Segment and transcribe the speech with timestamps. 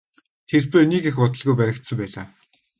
[0.49, 2.25] Гэвч тэрбээр нэг их удалгүй баригдсан байлаа.